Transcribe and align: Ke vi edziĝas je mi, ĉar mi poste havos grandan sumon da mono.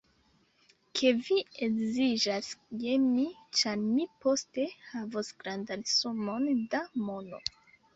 Ke 0.99 1.11
vi 1.27 1.37
edziĝas 1.67 2.49
je 2.87 2.97
mi, 3.05 3.29
ĉar 3.61 3.79
mi 3.85 4.11
poste 4.27 4.69
havos 4.91 5.35
grandan 5.45 5.89
sumon 5.97 6.55
da 6.77 6.87
mono. 7.09 7.49